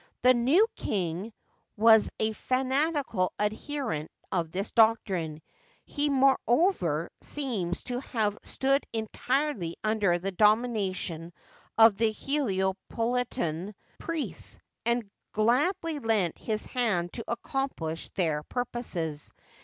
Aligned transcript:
The 0.23 0.33
new 0.33 0.65
king 0.75 1.31
was 1.77 2.09
a 2.19 2.33
fanatical 2.33 3.33
adherent 3.37 4.09
of 4.31 4.49
this 4.51 4.71
doctrine; 4.71 5.43
he, 5.85 6.09
moreover, 6.09 7.11
seems 7.21 7.83
to 7.83 7.99
have 7.99 8.35
stood 8.43 8.83
entirely 8.93 9.75
under 9.83 10.17
the 10.17 10.31
domination 10.31 11.33
of 11.77 11.97
the 11.97 12.09
Helio 12.09 12.73
politan 12.91 13.75
priests, 13.99 14.57
and 14.87 15.07
gladly 15.33 15.99
lent 15.99 16.35
his 16.39 16.65
hand 16.65 17.13
to 17.13 17.25
accomplish 17.31 18.09
their 18.15 18.41
purposes. 18.41 19.31